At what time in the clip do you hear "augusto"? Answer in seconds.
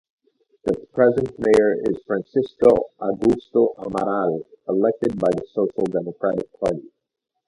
2.99-3.75